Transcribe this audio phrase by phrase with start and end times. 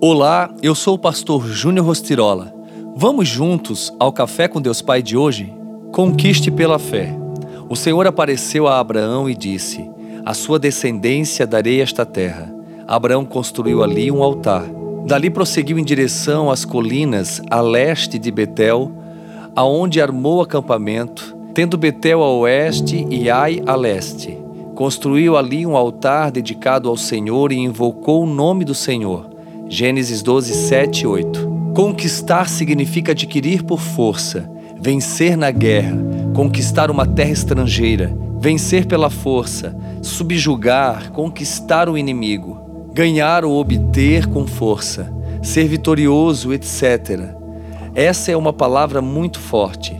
[0.00, 2.54] Olá, eu sou o pastor Júnior Rostirola.
[2.94, 5.52] Vamos juntos ao Café com Deus Pai de hoje?
[5.90, 7.12] Conquiste pela fé.
[7.68, 9.90] O Senhor apareceu a Abraão e disse:
[10.24, 12.48] A sua descendência darei esta terra.
[12.86, 14.62] Abraão construiu ali um altar.
[15.04, 18.92] Dali prosseguiu em direção às colinas a leste de Betel,
[19.56, 24.38] aonde armou acampamento, tendo Betel a oeste e Ai a leste.
[24.76, 29.37] Construiu ali um altar dedicado ao Senhor e invocou o nome do Senhor.
[29.68, 31.72] Gênesis 12, 7 e 8.
[31.74, 34.50] Conquistar significa adquirir por força,
[34.80, 35.96] vencer na guerra,
[36.34, 44.46] conquistar uma terra estrangeira, vencer pela força, subjugar, conquistar o inimigo, ganhar ou obter com
[44.46, 45.12] força,
[45.42, 47.34] ser vitorioso, etc.
[47.94, 49.94] Essa é uma palavra muito forte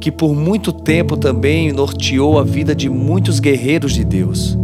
[0.00, 4.56] que por muito tempo também norteou a vida de muitos guerreiros de Deus.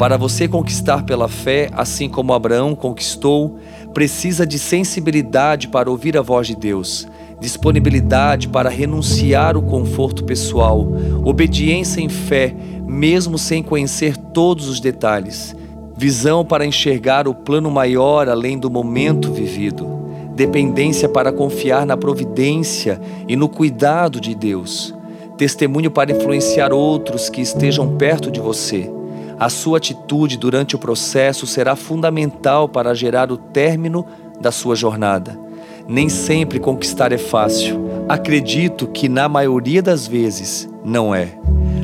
[0.00, 3.58] Para você conquistar pela fé, assim como Abraão conquistou,
[3.92, 7.06] precisa de sensibilidade para ouvir a voz de Deus,
[7.38, 10.90] disponibilidade para renunciar o conforto pessoal,
[11.22, 15.54] obediência em fé, mesmo sem conhecer todos os detalhes,
[15.94, 20.00] visão para enxergar o plano maior além do momento vivido
[20.34, 24.94] dependência para confiar na providência e no cuidado de Deus,
[25.36, 28.99] testemunho para influenciar outros que estejam perto de você.
[29.40, 34.04] A sua atitude durante o processo será fundamental para gerar o término
[34.38, 35.40] da sua jornada.
[35.88, 37.80] Nem sempre conquistar é fácil.
[38.06, 41.38] Acredito que na maioria das vezes não é.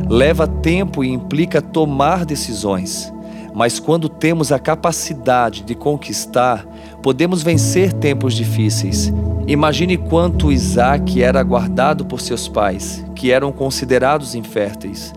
[0.07, 3.11] Leva tempo e implica tomar decisões.
[3.55, 6.63] Mas quando temos a capacidade de conquistar,
[7.03, 9.11] podemos vencer tempos difíceis.
[9.47, 15.15] Imagine quanto Isaac era guardado por seus pais, que eram considerados inférteis.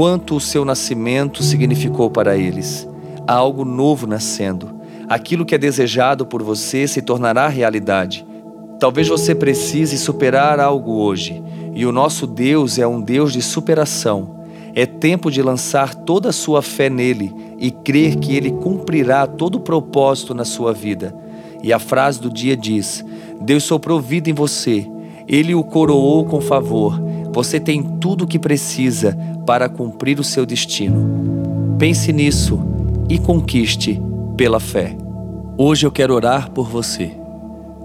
[0.00, 2.88] Quanto o seu nascimento significou para eles.
[3.26, 4.80] Há algo novo nascendo.
[5.06, 8.26] Aquilo que é desejado por você se tornará realidade.
[8.78, 11.42] Talvez você precise superar algo hoje,
[11.74, 14.40] e o nosso Deus é um Deus de superação.
[14.74, 19.56] É tempo de lançar toda a sua fé nele e crer que ele cumprirá todo
[19.56, 21.14] o propósito na sua vida.
[21.62, 23.04] E a frase do dia diz:
[23.38, 24.90] Deus soprou vida em você,
[25.28, 26.98] ele o coroou com favor.
[27.32, 31.76] Você tem tudo o que precisa para cumprir o seu destino.
[31.78, 32.60] Pense nisso
[33.08, 34.00] e conquiste
[34.36, 34.96] pela fé.
[35.56, 37.12] Hoje eu quero orar por você.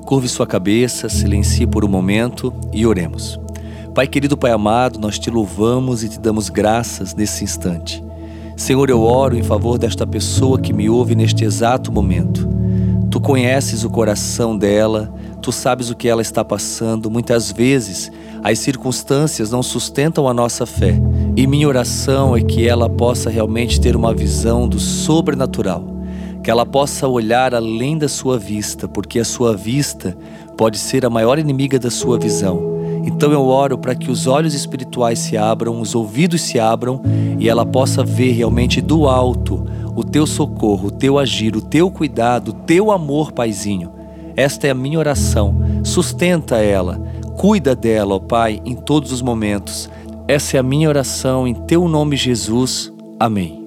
[0.06, 3.40] Curve sua cabeça, silencie por um momento e oremos.
[3.94, 8.04] Pai querido, Pai amado, nós te louvamos e te damos graças nesse instante.
[8.58, 12.48] Senhor, eu oro em favor desta pessoa que me ouve neste exato momento.
[13.12, 15.14] Tu conheces o coração dela,
[15.46, 17.12] tu sabes o que ela está passando.
[17.12, 18.12] Muitas vezes
[18.44, 21.00] as circunstâncias não sustentam a nossa fé.
[21.36, 25.86] E minha oração é que ela possa realmente ter uma visão do sobrenatural,
[26.44, 30.18] que ela possa olhar além da sua vista, porque a sua vista
[30.58, 32.74] pode ser a maior inimiga da sua visão.
[33.06, 37.04] Então eu oro para que os olhos espirituais se abram, os ouvidos se abram
[37.38, 39.64] e ela possa ver realmente do alto
[39.96, 43.95] o teu socorro, o teu agir, o teu cuidado, o teu amor, Paizinho.
[44.36, 45.56] Esta é a minha oração.
[45.84, 47.00] Sustenta ela,
[47.38, 49.90] cuida dela, ó Pai, em todos os momentos.
[50.28, 52.92] Essa é a minha oração em teu nome, Jesus.
[53.20, 53.65] Amém.